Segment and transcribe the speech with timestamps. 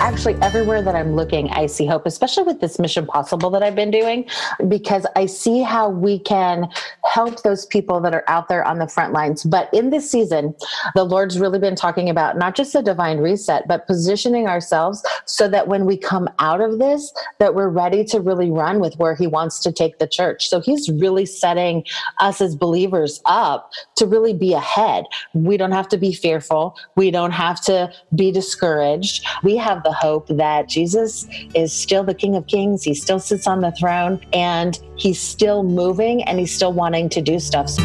[0.00, 3.74] actually everywhere that I'm looking, I see hope, especially with this Mission Possible that I've
[3.74, 4.28] been doing,
[4.66, 6.68] because I see how we can
[7.04, 9.44] help those people that are out there on the front lines.
[9.44, 10.54] But in this season,
[10.94, 15.48] the Lord's really been talking about not just a divine reset, but positioning ourselves so
[15.48, 19.14] that when we come out of this, that we're ready to really run with where
[19.14, 20.48] He wants to take the church.
[20.48, 21.84] So He's really setting
[22.18, 25.04] us as believers up to really be ahead.
[25.34, 26.76] We don't have to be fearful.
[26.96, 29.26] We don't have to be discouraged.
[29.42, 32.82] We have the hope that Jesus is still the King of Kings.
[32.82, 37.20] He still sits on the throne and he's still moving and he's still wanting to
[37.20, 37.76] do stuff.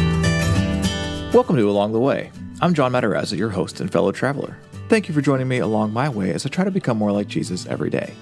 [1.34, 2.30] Welcome to Along the Way.
[2.60, 4.56] I'm John Matarazzo, your host and fellow traveler.
[4.88, 7.26] Thank you for joining me along my way as I try to become more like
[7.26, 8.14] Jesus every day.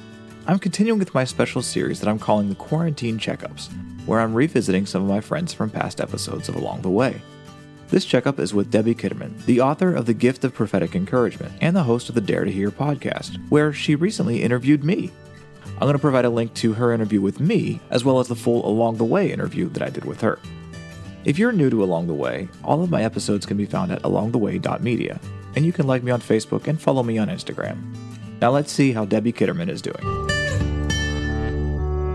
[0.46, 3.70] I'm continuing with my special series that I'm calling the Quarantine Checkups,
[4.06, 7.20] where I'm revisiting some of my friends from past episodes of Along the Way.
[7.88, 11.76] This checkup is with Debbie Kitterman, the author of The Gift of Prophetic Encouragement and
[11.76, 15.10] the host of the Dare to Hear podcast, where she recently interviewed me.
[15.74, 18.36] I'm going to provide a link to her interview with me, as well as the
[18.36, 20.38] full Along the Way interview that I did with her.
[21.24, 24.02] If you're new to Along the Way, all of my episodes can be found at
[24.02, 25.20] alongtheway.media,
[25.54, 27.94] and you can like me on Facebook and follow me on Instagram.
[28.40, 30.33] Now let's see how Debbie Kitterman is doing.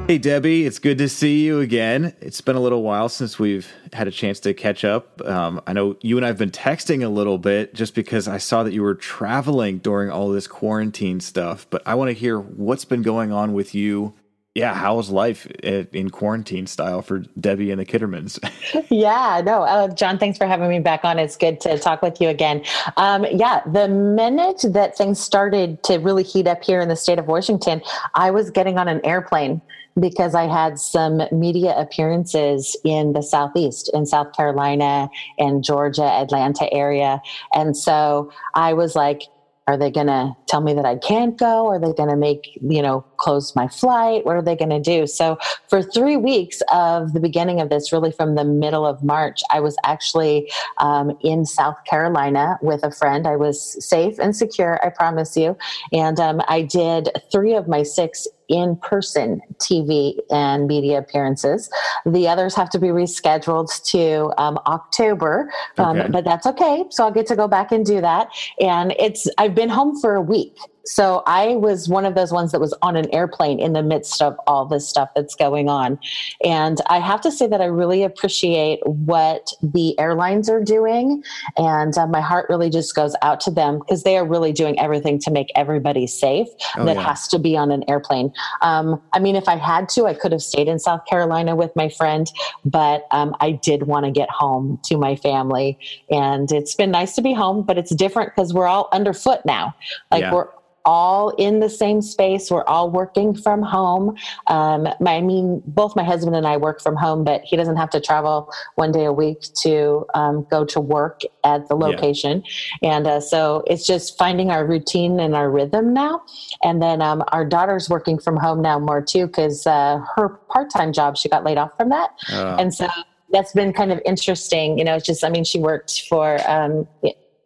[0.09, 2.15] Hey, Debbie, it's good to see you again.
[2.19, 5.23] It's been a little while since we've had a chance to catch up.
[5.23, 8.39] Um, I know you and I have been texting a little bit just because I
[8.39, 12.39] saw that you were traveling during all this quarantine stuff, but I want to hear
[12.39, 14.15] what's been going on with you.
[14.55, 18.39] Yeah, how's life in quarantine style for Debbie and the Kittermans?
[18.89, 21.19] yeah, no, uh, John, thanks for having me back on.
[21.19, 22.63] It's good to talk with you again.
[22.97, 27.19] Um, yeah, the minute that things started to really heat up here in the state
[27.19, 27.83] of Washington,
[28.15, 29.61] I was getting on an airplane
[29.99, 36.71] because I had some media appearances in the Southeast, in South Carolina and Georgia, Atlanta
[36.73, 37.21] area.
[37.53, 39.23] And so I was like,
[39.69, 41.67] are they going to tell me that I can't go?
[41.67, 44.25] Are they going to make, you know, close my flight?
[44.25, 45.05] What are they going to do?
[45.05, 49.41] So for three weeks of the beginning of this, really from the middle of March,
[49.51, 53.27] I was actually um, in South Carolina with a friend.
[53.27, 55.55] I was safe and secure, I promise you.
[55.93, 61.69] And um, I did three of my six in person TV and media appearances.
[62.05, 66.09] The others have to be rescheduled to um, October, um, okay.
[66.09, 66.85] but that's okay.
[66.89, 68.29] So I'll get to go back and do that.
[68.59, 70.57] And it's, I've been home for a week.
[70.85, 74.21] So I was one of those ones that was on an airplane in the midst
[74.21, 75.99] of all this stuff that's going on.
[76.43, 81.23] And I have to say that I really appreciate what the airlines are doing.
[81.57, 84.79] And uh, my heart really just goes out to them because they are really doing
[84.79, 86.47] everything to make everybody safe
[86.77, 87.03] oh, that yeah.
[87.03, 88.33] has to be on an airplane.
[88.61, 91.75] Um, I mean, if I had to, I could have stayed in South Carolina with
[91.75, 92.31] my friend,
[92.65, 95.77] but um, I did want to get home to my family.
[96.09, 99.75] And it's been nice to be home, but it's different because we're all underfoot now.
[100.11, 100.33] Like yeah.
[100.33, 100.47] we're
[100.89, 102.49] all in the same space.
[102.49, 104.17] We're all working from home.
[104.47, 107.75] Um, my, I mean, both my husband and I work from home, but he doesn't
[107.75, 112.41] have to travel one day a week to um, go to work at the location.
[112.81, 112.95] Yeah.
[112.95, 116.23] And uh, so it's just finding our routine and our rhythm now.
[116.63, 120.71] And then um, our daughter's working from home now more too because uh, her part
[120.71, 122.09] time job, she got laid off from that.
[122.33, 122.55] Uh.
[122.57, 122.87] And so
[123.29, 124.79] that's been kind of interesting.
[124.79, 126.87] You know, it's just, I mean, she worked for um,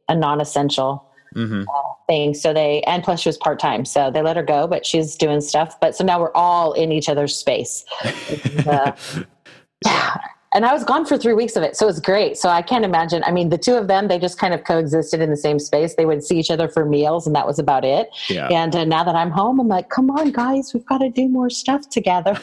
[0.07, 1.61] a non essential mm-hmm.
[1.61, 2.33] uh, thing.
[2.33, 3.85] So they, and plus she was part time.
[3.85, 5.79] So they let her go, but she's doing stuff.
[5.79, 7.85] But so now we're all in each other's space.
[8.65, 8.91] uh,
[9.85, 10.17] yeah.
[10.55, 11.75] And I was gone for three weeks of it.
[11.75, 12.37] So it was great.
[12.37, 13.23] So I can't imagine.
[13.23, 15.95] I mean, the two of them, they just kind of coexisted in the same space.
[15.95, 18.09] They would see each other for meals and that was about it.
[18.29, 18.49] Yeah.
[18.49, 21.27] And uh, now that I'm home, I'm like, come on, guys, we've got to do
[21.27, 22.39] more stuff together.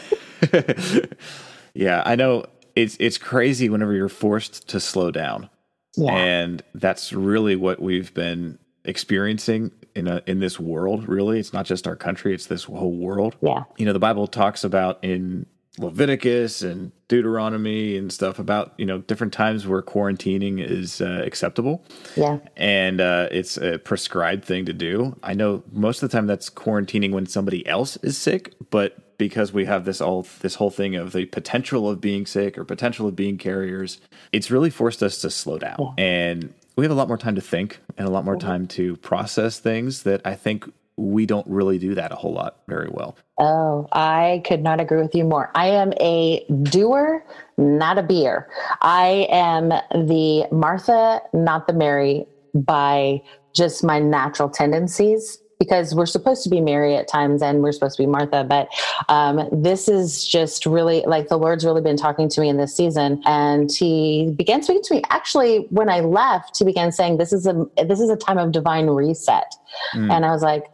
[1.74, 2.02] yeah.
[2.04, 5.48] I know it's, it's crazy whenever you're forced to slow down.
[5.96, 6.12] Yeah.
[6.12, 11.38] And that's really what we've been experiencing in a in this world really.
[11.38, 13.36] It's not just our country it's this whole world.
[13.40, 13.64] Yeah.
[13.76, 15.46] You know the bible talks about in
[15.78, 21.84] leviticus and deuteronomy and stuff about you know different times where quarantining is uh, acceptable.
[22.16, 22.38] Yeah.
[22.56, 25.16] And uh, it's a prescribed thing to do.
[25.22, 29.52] I know most of the time that's quarantining when somebody else is sick but because
[29.52, 33.06] we have this all this whole thing of the potential of being sick or potential
[33.06, 34.00] of being carriers
[34.32, 35.76] it's really forced us to slow down.
[35.78, 36.04] Yeah.
[36.04, 38.48] and we have a lot more time to think and a lot more mm-hmm.
[38.48, 42.58] time to process things that I think we don't really do that a whole lot
[42.68, 43.16] very well.
[43.38, 45.50] Oh, I could not agree with you more.
[45.54, 47.24] I am a doer,
[47.56, 48.48] not a beer.
[48.82, 53.22] I am the Martha, not the Mary, by
[53.54, 57.96] just my natural tendencies because we're supposed to be Mary at times and we're supposed
[57.98, 58.42] to be Martha.
[58.42, 58.68] But
[59.08, 62.74] um, this is just really like the Lord's really been talking to me in this
[62.76, 65.02] season, and He began speaking to me.
[65.10, 68.50] Actually, when I left, He began saying, "This is a this is a time of
[68.50, 69.54] divine reset,"
[69.94, 70.10] mm.
[70.10, 70.64] and I was like,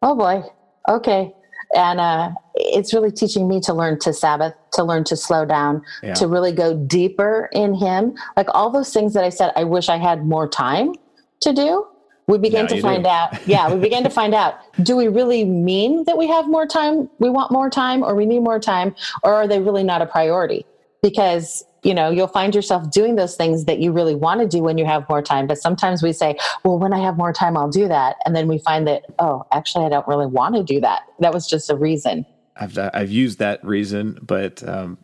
[0.00, 0.42] "Oh boy."
[0.88, 1.34] okay.
[1.74, 5.82] And uh, it's really teaching me to learn to Sabbath, to learn to slow down,
[6.02, 6.14] yeah.
[6.14, 8.16] to really go deeper in Him.
[8.36, 10.94] Like all those things that I said, I wish I had more time
[11.40, 11.86] to do.
[12.28, 13.08] We begin to find do.
[13.08, 14.58] out, yeah, we begin to find out.
[14.82, 18.26] Do we really mean that we have more time, we want more time, or we
[18.26, 20.66] need more time, or are they really not a priority?
[21.02, 24.60] Because you know you'll find yourself doing those things that you really want to do
[24.60, 25.46] when you have more time.
[25.46, 28.16] But sometimes we say well when i have more time i'll do that.
[28.24, 31.02] And then we find that oh actually i don't really want to do that.
[31.20, 32.26] That was just a reason.
[32.56, 34.98] I've i've used that reason but um,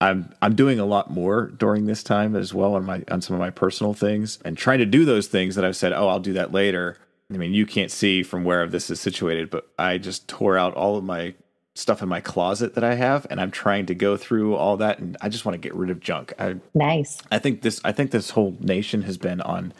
[0.00, 3.34] I'm I'm doing a lot more during this time as well on my on some
[3.34, 6.20] of my personal things and trying to do those things that I've said, oh, I'll
[6.20, 6.98] do that later.
[7.32, 10.74] I mean, you can't see from where this is situated, but I just tore out
[10.74, 11.34] all of my
[11.78, 14.98] stuff in my closet that I have, and I'm trying to go through all that,
[14.98, 16.32] and I just want to get rid of junk.
[16.38, 17.18] I, nice.
[17.30, 17.80] I think this.
[17.84, 19.72] I think this whole nation has been on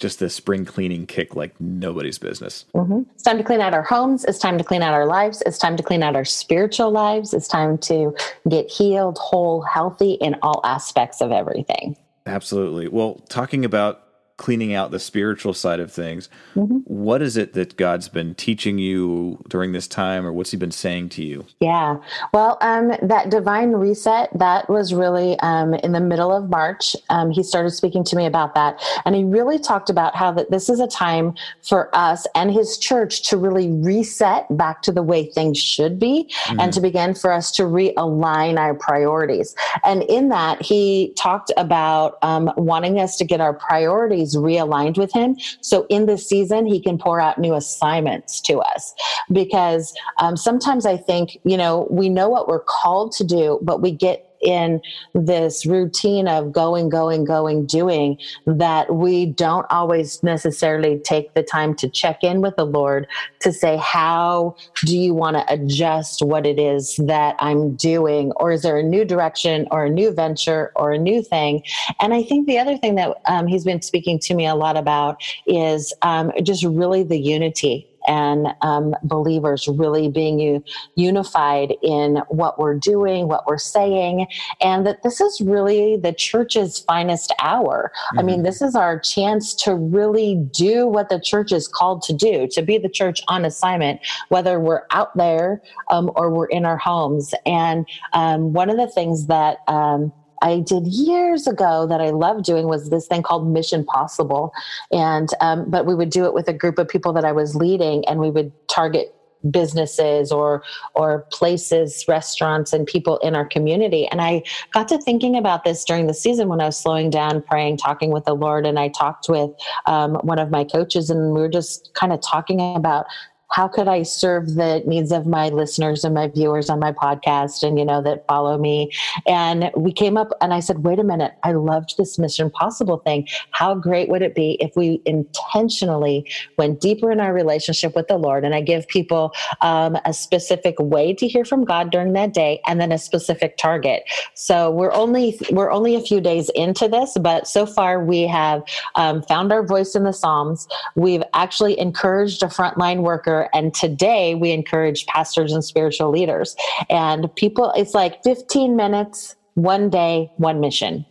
[0.00, 2.64] just this spring cleaning kick like nobody's business.
[2.74, 3.02] Mm-hmm.
[3.14, 4.24] It's time to clean out our homes.
[4.24, 5.42] It's time to clean out our lives.
[5.46, 7.32] It's time to clean out our spiritual lives.
[7.32, 8.14] It's time to
[8.48, 11.96] get healed, whole, healthy in all aspects of everything.
[12.26, 12.88] Absolutely.
[12.88, 14.03] Well, talking about
[14.36, 16.28] cleaning out the spiritual side of things.
[16.56, 16.78] Mm-hmm.
[16.84, 20.72] What is it that God's been teaching you during this time, or what's He been
[20.72, 21.46] saying to you?
[21.60, 21.98] Yeah,
[22.32, 26.96] well, um, that divine reset that was really um, in the middle of March.
[27.10, 30.50] Um, he started speaking to me about that, and he really talked about how that
[30.50, 35.02] this is a time for us and His church to really reset back to the
[35.02, 36.60] way things should be, mm-hmm.
[36.60, 39.54] and to begin for us to realign our priorities.
[39.84, 44.98] And in that, he talked about um, wanting us to get our priorities priorities realigned
[44.98, 45.36] with him.
[45.60, 48.94] So in this season, he can pour out new assignments to us
[49.32, 53.80] because um, sometimes I think, you know, we know what we're called to do, but
[53.80, 54.80] we get in
[55.14, 61.74] this routine of going, going, going, doing that we don't always necessarily take the time
[61.74, 63.06] to check in with the Lord
[63.40, 68.32] to say, How do you want to adjust what it is that I'm doing?
[68.36, 71.62] Or is there a new direction or a new venture or a new thing?
[72.00, 74.76] And I think the other thing that um, he's been speaking to me a lot
[74.76, 80.64] about is um, just really the unity and um, believers really being u-
[80.94, 84.26] unified in what we're doing, what we're saying,
[84.60, 87.92] and that this is really the church's finest hour.
[87.94, 88.18] Mm-hmm.
[88.18, 88.44] I mean, mm-hmm.
[88.44, 92.62] this is our chance to really do what the church is called to do, to
[92.62, 97.34] be the church on assignment, whether we're out there um, or we're in our homes.
[97.46, 100.12] And um, one of the things that um,
[100.44, 104.52] I did years ago that I loved doing was this thing called Mission Possible,
[104.92, 107.56] and um, but we would do it with a group of people that I was
[107.56, 109.14] leading, and we would target
[109.50, 110.62] businesses or
[110.94, 114.06] or places restaurants and people in our community.
[114.08, 114.42] And i
[114.72, 118.10] got to thinking about this during the season when i was slowing down praying talking
[118.10, 118.66] with the lord.
[118.66, 119.50] And i talked with
[119.86, 123.06] um, one of my coaches and we were just kind of talking about
[123.54, 127.62] how could I serve the needs of my listeners and my viewers on my podcast
[127.62, 128.90] and, you know, that follow me?
[129.28, 132.98] And we came up and I said, wait a minute, I loved this Mission Possible
[132.98, 133.28] thing.
[133.52, 136.28] How great would it be if we intentionally
[136.58, 138.44] went deeper in our relationship with the Lord?
[138.44, 139.30] And I give people
[139.60, 143.56] um, a specific way to hear from God during that day and then a specific
[143.56, 144.02] target.
[144.34, 148.64] So we're only, we're only a few days into this, but so far we have
[148.96, 150.66] um, found our voice in the Psalms.
[150.96, 156.56] We've actually encouraged a frontline worker and today we encourage pastors and spiritual leaders.
[156.88, 161.04] And people, it's like 15 minutes, one day, one mission.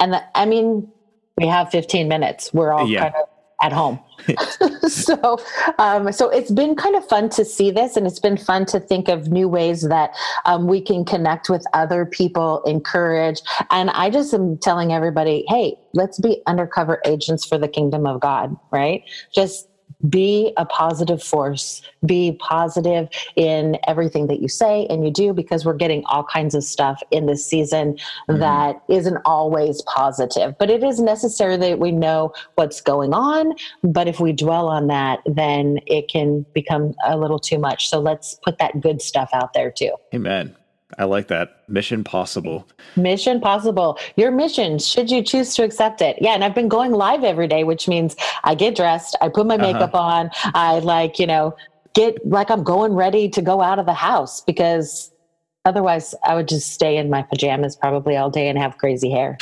[0.00, 0.90] And the, I mean,
[1.36, 2.52] we have 15 minutes.
[2.52, 3.10] We're all yeah.
[3.10, 3.28] kind of
[3.62, 3.98] at home.
[4.88, 5.38] so,
[5.78, 8.78] um, so it's been kind of fun to see this, and it's been fun to
[8.78, 10.10] think of new ways that
[10.44, 13.40] um, we can connect with other people, encourage.
[13.70, 18.20] And I just am telling everybody, hey, let's be undercover agents for the kingdom of
[18.20, 19.02] God, right?
[19.34, 19.68] Just
[20.08, 21.82] be a positive force.
[22.04, 26.54] Be positive in everything that you say and you do because we're getting all kinds
[26.54, 27.94] of stuff in this season
[28.28, 28.40] mm-hmm.
[28.40, 30.56] that isn't always positive.
[30.58, 33.54] But it is necessary that we know what's going on.
[33.82, 37.88] But if we dwell on that then it can become a little too much.
[37.88, 39.92] So let's put that good stuff out there too.
[40.14, 40.54] Amen
[40.98, 41.68] I like that.
[41.68, 42.68] Mission possible.
[42.96, 43.98] Mission possible.
[44.16, 46.18] Your mission, should you choose to accept it.
[46.20, 46.34] Yeah.
[46.34, 49.56] And I've been going live every day, which means I get dressed, I put my
[49.56, 49.72] uh-huh.
[49.72, 51.56] makeup on, I like, you know,
[51.94, 55.12] get like I'm going ready to go out of the house because
[55.64, 59.38] otherwise I would just stay in my pajamas probably all day and have crazy hair.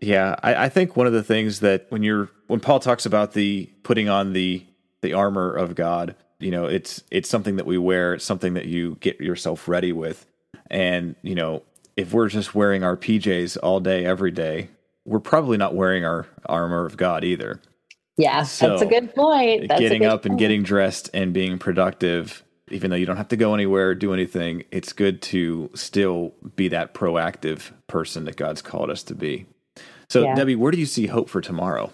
[0.00, 0.36] yeah.
[0.42, 3.70] I, I think one of the things that when you're, when Paul talks about the
[3.82, 4.64] putting on the,
[5.02, 8.14] the armor of God, you know, it's, it's something that we wear.
[8.14, 10.26] It's something that you get yourself ready with
[10.70, 11.62] and, you know,
[11.96, 14.68] if we're just wearing our PJs all day, every day,
[15.04, 17.60] we're probably not wearing our armor of God either.
[18.16, 19.68] Yeah, so that's a good point.
[19.68, 20.32] That's getting good up point.
[20.32, 23.94] and getting dressed and being productive even though you don't have to go anywhere, or
[23.94, 29.14] do anything, it's good to still be that proactive person that God's called us to
[29.14, 29.46] be.
[30.08, 30.34] So, yeah.
[30.34, 31.92] Debbie, where do you see hope for tomorrow?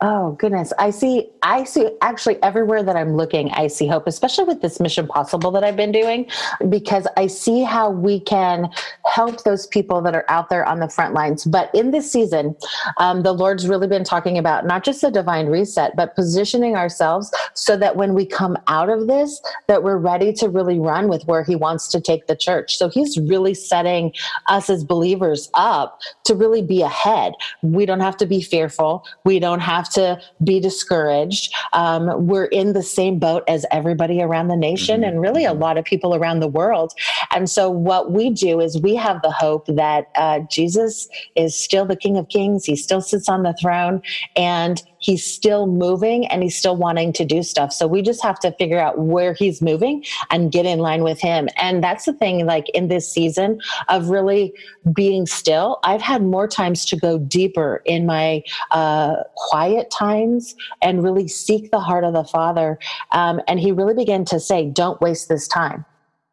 [0.00, 0.72] Oh goodness.
[0.78, 4.80] I see I see actually everywhere that I'm looking, I see hope, especially with this
[4.80, 6.26] Mission Possible that I've been doing,
[6.68, 8.70] because I see how we can
[9.14, 11.44] help those people that are out there on the front lines.
[11.44, 12.56] But in this season,
[12.98, 17.32] um, the Lord's really been talking about not just a divine reset, but positioning ourselves
[17.54, 21.24] so that when we come out of this, that we're ready to really run with
[21.26, 22.76] where He wants to take the church.
[22.76, 24.12] So He's really setting
[24.48, 27.34] us as believers up to really be ahead.
[27.62, 29.04] We don't have to be fearful.
[29.24, 31.54] We don't have to be discouraged.
[31.72, 35.10] Um, we're in the same boat as everybody around the nation mm-hmm.
[35.10, 36.92] and really a lot of people around the world.
[37.34, 41.84] And so, what we do is we have the hope that uh, Jesus is still
[41.84, 44.00] the King of Kings, he still sits on the throne,
[44.36, 47.72] and he's still moving and he's still wanting to do stuff.
[47.72, 51.20] So we just have to figure out where he's moving and get in line with
[51.20, 51.48] him.
[51.58, 54.54] And that's the thing, like in this season of really
[54.94, 61.04] being still, I've had more times to go deeper in my uh, quiet times and
[61.04, 62.78] really seek the heart of the Father.
[63.12, 65.84] Um, and he really began to say, don't waste this time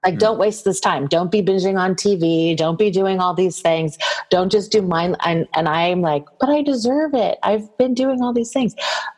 [0.03, 1.07] like, mm don't waste this time.
[1.07, 2.55] Don't be binging on TV.
[2.55, 3.97] Don't be doing all these things.
[4.29, 5.15] Don't just do mine.
[5.25, 7.39] And, and I'm like, but I deserve it.
[7.41, 8.75] I've been doing all these things.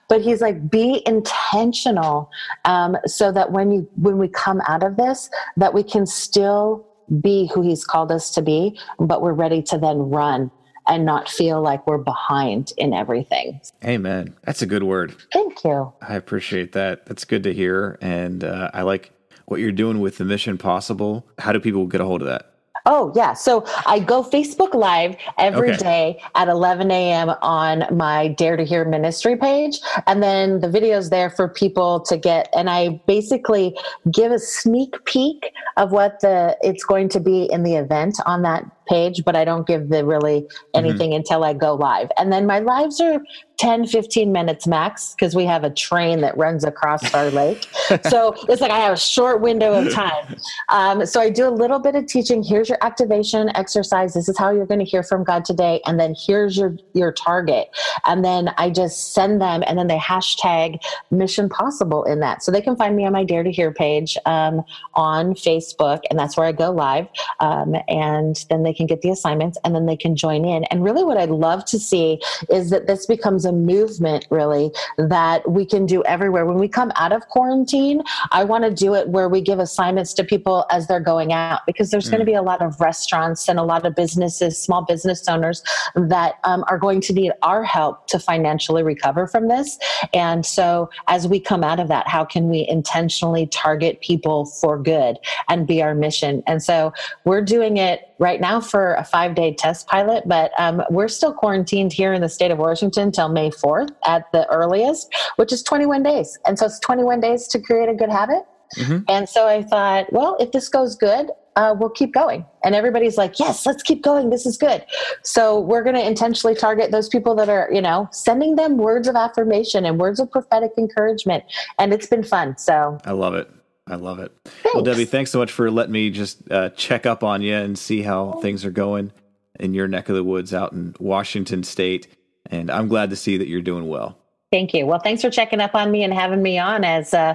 [0.07, 2.29] But he's like, be intentional,
[2.65, 6.85] um, so that when you when we come out of this, that we can still
[7.21, 10.51] be who he's called us to be, but we're ready to then run
[10.87, 13.59] and not feel like we're behind in everything.
[13.83, 14.35] Amen.
[14.43, 15.15] That's a good word.
[15.31, 15.93] Thank you.
[16.01, 17.05] I appreciate that.
[17.05, 17.97] That's good to hear.
[18.01, 19.11] And uh, I like
[19.45, 21.27] what you're doing with the Mission Possible.
[21.39, 22.53] How do people get a hold of that?
[22.85, 23.33] Oh, yeah.
[23.33, 25.77] So I go Facebook Live every okay.
[25.77, 27.29] day at 11 a.m.
[27.41, 29.79] on my Dare to Hear ministry page.
[30.05, 32.49] And then the video's there for people to get.
[32.53, 33.77] And I basically
[34.11, 38.41] give a sneak peek of what the it's going to be in the event on
[38.41, 40.69] that page, but I don't give the really mm-hmm.
[40.73, 41.17] anything mm-hmm.
[41.17, 42.09] until I go live.
[42.17, 43.21] And then my lives are
[43.57, 47.67] 10, 15 minutes max because we have a train that runs across our lake.
[48.09, 50.35] so it's like I have a short window of time.
[50.69, 52.43] Um, so I do a little bit of teaching.
[52.43, 54.13] Here's your activation exercise.
[54.13, 55.81] This is how you're going to hear from God today.
[55.85, 57.69] And then here's your, your target.
[58.05, 60.79] And then I just send them and then they hashtag
[61.11, 62.43] mission possible in that.
[62.43, 64.63] So they can find me on my Dare to Hear page um,
[64.95, 66.01] on Facebook.
[66.09, 67.07] And that's where I go live.
[67.39, 70.63] Um, and then they can get the assignments and then they can join in.
[70.65, 74.71] And really what I'd love to see is that this becomes becomes a movement really
[74.97, 76.45] that we can do everywhere.
[76.45, 78.01] When we come out of quarantine,
[78.31, 81.61] I want to do it where we give assignments to people as they're going out
[81.65, 82.11] because there's mm.
[82.11, 85.63] going to be a lot of restaurants and a lot of businesses, small business owners
[85.95, 89.79] that um, are going to need our help to financially recover from this.
[90.13, 94.77] And so as we come out of that, how can we intentionally target people for
[94.77, 95.17] good
[95.49, 96.43] and be our mission?
[96.45, 96.93] And so
[97.25, 101.33] we're doing it right now for a five day test pilot, but um, we're still
[101.33, 105.61] quarantined here in the state of Washington till May 4th at the earliest, which is
[105.61, 106.39] 21 days.
[106.47, 108.43] And so it's 21 days to create a good habit.
[108.77, 108.99] Mm-hmm.
[109.09, 112.45] And so I thought, well, if this goes good, uh, we'll keep going.
[112.63, 114.29] And everybody's like, yes, let's keep going.
[114.29, 114.83] This is good.
[115.23, 119.07] So we're going to intentionally target those people that are, you know, sending them words
[119.07, 121.43] of affirmation and words of prophetic encouragement.
[121.77, 122.57] And it's been fun.
[122.57, 123.51] So I love it.
[123.87, 124.31] I love it.
[124.45, 124.73] Thanks.
[124.73, 127.77] Well, Debbie, thanks so much for letting me just uh, check up on you and
[127.77, 129.11] see how things are going
[129.59, 132.07] in your neck of the woods out in Washington State.
[132.45, 134.17] And I'm glad to see that you're doing well.
[134.51, 134.85] Thank you.
[134.85, 137.33] Well, thanks for checking up on me and having me on as, uh,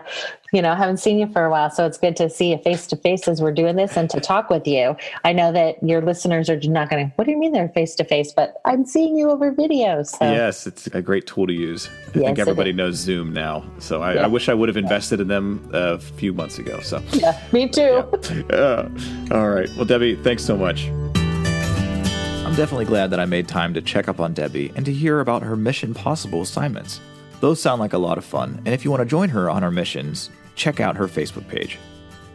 [0.53, 1.71] you know, haven't seen you for a while.
[1.71, 4.21] So it's good to see you face to face as we're doing this and to
[4.21, 4.97] talk with you.
[5.25, 7.95] I know that your listeners are not going to, what do you mean they're face
[7.97, 8.33] to face?
[8.33, 10.03] But I'm seeing you over video.
[10.03, 10.19] So.
[10.23, 11.89] Yes, it's a great tool to use.
[11.89, 13.65] I yes, think everybody knows Zoom now.
[13.79, 14.25] So I, yeah.
[14.25, 16.81] I, wish I would have invested in them a few months ago.
[16.81, 18.05] So, yeah, me too.
[18.51, 18.57] Yeah.
[18.57, 18.89] Uh,
[19.33, 19.69] all right.
[19.77, 20.89] Well, Debbie, thanks so much.
[20.89, 25.21] I'm definitely glad that I made time to check up on Debbie and to hear
[25.21, 27.01] about her Mission Possible assignments.
[27.41, 29.63] Those sound like a lot of fun, and if you want to join her on
[29.63, 31.79] her missions, check out her Facebook page.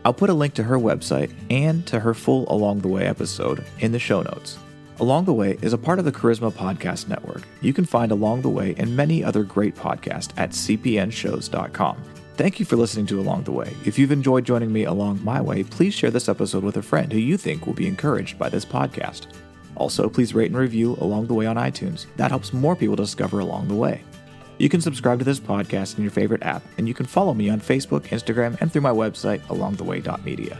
[0.06, 3.64] I'll put a link to her website and to her full Along the Way episode
[3.80, 4.58] in the show notes.
[5.00, 7.44] Along the Way is a part of the Charisma Podcast Network.
[7.62, 12.04] You can find Along the Way and many other great podcasts at cpnshows.com.
[12.36, 13.76] Thank you for listening to Along the Way.
[13.86, 17.12] If you've enjoyed joining me along my way, please share this episode with a friend
[17.12, 19.28] who you think will be encouraged by this podcast.
[19.76, 22.06] Also, please rate and review Along the Way on iTunes.
[22.18, 24.04] That helps more people discover Along the Way.
[24.58, 27.50] You can subscribe to this podcast in your favorite app, and you can follow me
[27.50, 30.58] on Facebook, Instagram, and through my website, alongtheway.media.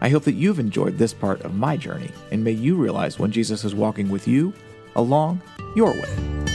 [0.00, 3.30] I hope that you've enjoyed this part of my journey, and may you realize when
[3.30, 4.52] Jesus is walking with you
[4.94, 5.40] along
[5.74, 6.45] your way.